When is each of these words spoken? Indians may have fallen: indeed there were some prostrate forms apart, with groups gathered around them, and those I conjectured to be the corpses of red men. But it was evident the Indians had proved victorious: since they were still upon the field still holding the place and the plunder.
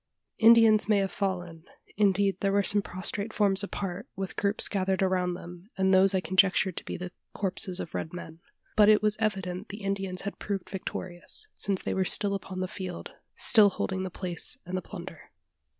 Indians 0.39 0.89
may 0.89 0.97
have 0.97 1.11
fallen: 1.11 1.63
indeed 1.95 2.39
there 2.39 2.51
were 2.51 2.63
some 2.63 2.81
prostrate 2.81 3.31
forms 3.33 3.61
apart, 3.63 4.07
with 4.15 4.35
groups 4.35 4.67
gathered 4.67 5.03
around 5.03 5.35
them, 5.35 5.69
and 5.77 5.93
those 5.93 6.15
I 6.15 6.21
conjectured 6.21 6.75
to 6.77 6.83
be 6.83 6.97
the 6.97 7.11
corpses 7.35 7.79
of 7.79 7.93
red 7.93 8.11
men. 8.11 8.39
But 8.75 8.89
it 8.89 9.03
was 9.03 9.15
evident 9.19 9.69
the 9.69 9.83
Indians 9.83 10.23
had 10.23 10.39
proved 10.39 10.71
victorious: 10.71 11.45
since 11.53 11.83
they 11.83 11.93
were 11.93 12.03
still 12.03 12.33
upon 12.33 12.61
the 12.61 12.67
field 12.67 13.11
still 13.35 13.69
holding 13.69 14.01
the 14.01 14.09
place 14.09 14.57
and 14.65 14.75
the 14.75 14.81
plunder. 14.81 15.29